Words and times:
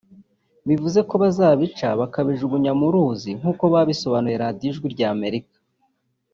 bivuze 0.67 0.99
ko 1.09 1.15
bazabica 1.23 1.87
bakabajugunya 2.01 2.71
mu 2.79 2.87
ruzi 2.93 3.29
nk’uko 3.39 3.63
babisobanuriye 3.73 4.41
Radio 4.43 4.67
Ijwi 4.71 4.87
rya 4.95 5.07
Amerika 5.15 5.55